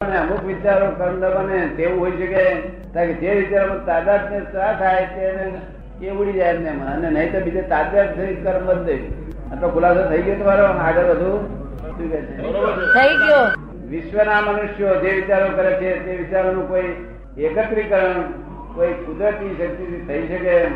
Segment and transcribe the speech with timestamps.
[0.00, 2.26] અમુક વિચારો કર્મ બને તેવું હોય છે
[2.94, 5.46] કે જે વિચારો તાદાત ને થાય તેને
[6.00, 6.92] એ ઉડી જાય એમને એમાં.
[6.94, 9.02] અને નહીં તો બીજે તાદાત થઈ કર્મ બંધ
[9.50, 10.66] આટલો ખુલાસો થઈ ગયો તમારો?
[10.80, 11.30] આગળ વધુ?
[11.88, 12.34] શું કે છે?
[12.94, 13.42] થઈ ગયો.
[13.88, 16.94] વિશ્વના મનુષ્યો જે વિચારો કરે છે તે વિચારોનું કોઈ
[17.40, 18.22] એકત્રીકરણ
[18.76, 20.74] કોઈ કુદરતી શક્તિથી થઈ શકે એમ.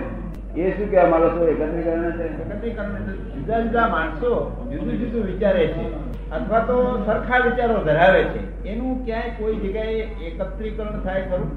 [0.56, 1.48] એ શું કહેવા માંગો છો?
[1.48, 4.32] એકત્રીકરણ છે એકત્રીકરણ જુદા જુદા માણસો
[4.70, 5.84] જુદું જુદું વિચારે છે
[6.30, 6.76] અથવા તો
[7.06, 8.40] સરખા વિચારો ધરાવે છે.
[8.68, 11.48] એનું ક્યાંય કોઈ જગ્યાએ એકત્રીકરણ થાય ખરું?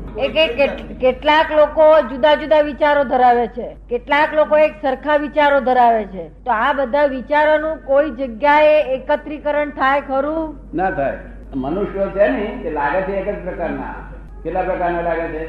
[1.00, 3.68] કેટલાક લોકો જુદા જુદા વિચારો ધરાવે છે.
[3.90, 6.28] કેટલાક લોકો એક સરખા વિચારો ધરાવે છે.
[6.46, 10.60] તો આ બધા વિચારોનું કોઈ જગ્યાએ એકત્રીકરણ થાય ખરું?
[10.74, 11.20] ના થાય.
[11.56, 14.15] મનુષ્યો છે ને લાગે છે એક જ પ્રકારના.
[14.46, 15.46] કેટલા પ્રકારના લાગે છે?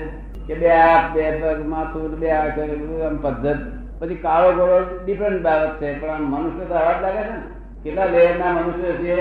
[0.47, 3.59] કે બે હાથ બે પગ, માથું, બે આમ પદ્ધત.
[3.99, 7.43] પછી કાળો ગોળો ડિફરન્ટ બાબત છે, પણ આમ મનુષ્ય તો આવા જ લાગે છે ને?
[7.85, 9.17] કેટલા લેયર ના મનુષ્ય છે?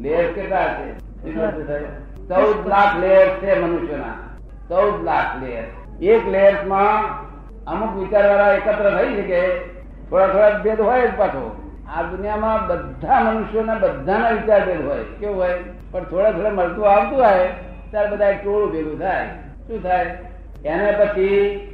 [0.00, 0.98] લેયર કેટલા છે?
[2.28, 4.14] ચૌદ લાખ લેયર છે મનુષ્યના.
[4.68, 5.64] ચૌદ લાખ લેયર.
[6.02, 7.04] એક લેયરમાં
[7.64, 9.40] અમુક વિચાર વાળા એકત્ર થઈ શકે,
[10.10, 11.72] થોડા થોડા ભેદ હોય જ પાછો.
[11.96, 15.04] આ દુનિયામાં બધા મનુષ્યોના બધાના વિચાર ભેદ હોય.
[15.20, 15.58] કેવું હોય?
[15.90, 17.69] પણ થોડા થોડા મળતું આવતું હોય.
[17.90, 19.26] ત્યારે બધા ટોળું ભેગું થાય.
[19.66, 20.18] શું થાય?
[20.64, 21.26] એને પછી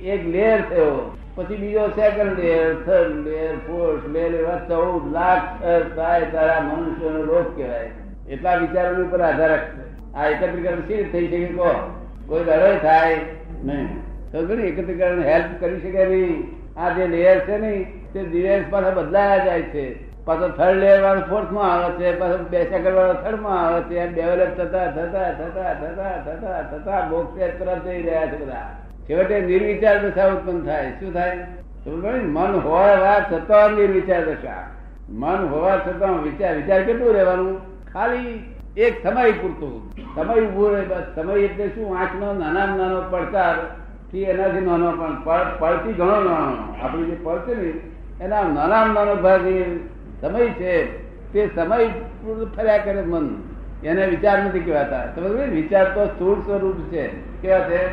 [0.05, 1.17] એક લેયર થયો.
[1.34, 5.62] પછી બીજો second layer third layer fourth layer એવા ચૌદ લાખ
[5.97, 7.91] થાય તારા મનુષ્યનો રોગ કહેવાય.
[8.28, 9.59] એટલા વિચારો ઉપર આધાર
[10.14, 12.00] આ એકત્રીકરણ સી થઈ શકે કહો?
[12.27, 13.17] કોઈ દડો થાય?
[13.64, 13.89] નહીં.
[14.33, 16.56] તો ઘણી એકત્રીકરણ હેલ્પ કરી શકે નહીં.
[16.81, 20.16] આ જે લેયર છે ને, તે દિવસ પાસે બદલાયા જાય છે.
[20.27, 24.48] પાછો થર્ડ લેયર વાળો ફોર્થમાં આવે છે, પાછો બે સેકન્ડ વાળો થર્ડમાં આવે છે ડેવલપ
[24.48, 28.70] થતા થતા થતા થતા થતા થતા મોક્ષ તરફ જઈ રહ્યા છે બધા.
[29.10, 30.91] છેવટે નિર્વિચાર દશા ઉત્પન્ન થાય.
[30.91, 31.47] શું થાય?
[32.20, 34.70] મન હોવા છતાં નિર્વિચાર દશા.
[35.10, 37.60] મન હોવા છતાં વિચાર વિચાર કેટલું રહેવાનું?
[37.92, 39.94] ખાલી એક સમય પૂરતું.
[40.14, 41.98] સમય ઊભો રહે સમય એટલે શું?
[41.98, 45.16] આંખનો નાનામાં નાનો પડકારથી એનાથી નાનો પણ.
[45.58, 46.74] પડતી ઘણો નાનો.
[46.82, 47.72] આપણું જે પડશે ને,
[48.24, 49.41] એના નાનામાં નાનો ભાગ
[50.26, 51.06] સમય છે.
[51.32, 51.88] તે સમય
[52.56, 53.42] ફર્યા કરે મન.
[53.84, 55.06] એને વિચાર નથી કહેવાતા.
[55.06, 57.06] તમે વિચાર તો સ્થૂળ સ્વરૂપ છે.
[57.42, 57.87] કેવા છે?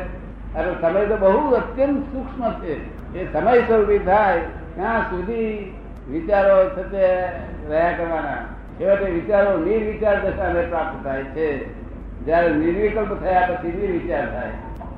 [0.54, 2.74] અને સમય તો બહુ અત્યંત સૂક્ષ્મ છે.
[3.18, 4.40] એ સમય સ્વરૂપી થાય,
[4.74, 5.72] ત્યાં સુધી
[6.10, 7.22] વિચારો થતે
[7.68, 8.36] રહ્યા કરવાના.
[8.80, 11.64] છેવટે વિચારો નિર્વિચાર દશાને પ્રાપ્ત થાય છે.
[12.24, 14.48] જયારે નિર્વિકલ્પ થયા પછી નિર્વિચાર થાય.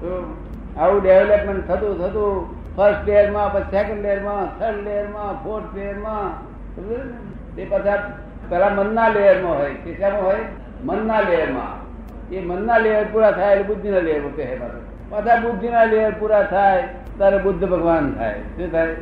[0.01, 0.37] તો
[0.79, 6.56] આવું ડેવલપમેન્ટ થતું થતું ફર્સ્ટ લેયરમાં પછી સેકન્ડ લેયરમાં થર્ડ લેયરમાં ફોર્થ લેયરમાં
[7.57, 8.13] તે બધા
[8.49, 10.37] પેલા મનના લેયરમાં હોય કે શામાં હોય?
[10.85, 11.87] મનના લેયરમાં.
[12.31, 14.73] એ મનના લેયર પૂરા થાય એટલે બુદ્ધિના લેયર કહે પાછા
[15.09, 18.35] પાછા બુદ્ધિના લેયર પૂરા થાય, ત્યારે બુદ્ધ ભગવાન થાય.
[18.35, 18.97] શું થાય?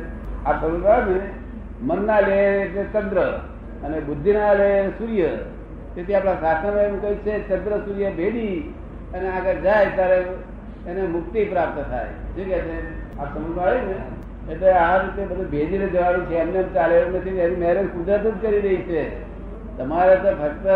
[0.45, 1.19] આ સમજ ને?
[1.81, 3.21] મનના લેયર એટલે ચંદ્ર
[3.83, 5.27] અને બુદ્ધિના લેયર સૂર્ય.
[5.95, 8.73] તેથી આપણા શાસ્ત્રમાં એમ કહ્યું છે, ચંદ્ર સૂર્ય ભેડી
[9.13, 10.25] અને આગળ જાય ત્યારે
[10.87, 12.05] એને મુક્તિ પ્રાપ્ત થાય.
[12.05, 13.17] શું કે છે?
[13.19, 14.24] આ સમજ ને?
[14.51, 18.41] એટલે આ રીતે બધું ભેજીને જવાનું છે, એમને ચાલે એમ નથી એની મેરેજ કુદરત જ
[18.41, 19.21] કરી રહી છે.
[19.77, 20.67] તમારે તો ફક્ત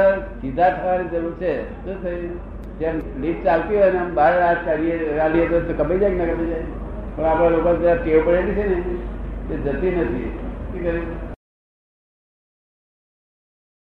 [0.41, 1.85] સીધા થવાની જરૂર છે.
[1.85, 2.59] શું થયું?
[2.79, 6.45] જેમ લીટ ચાલતી હોય ને, આમ બહાર હાથ ચાલીએ ચાલીએ તો કપાઈ જાય ના કપાઈ
[6.45, 6.61] જાય.
[7.15, 8.83] પણ આપણા લોકો ટેવ પડેલી છે ને
[9.49, 10.39] તે જતી નથી.
[10.71, 11.28] શું કર્યું?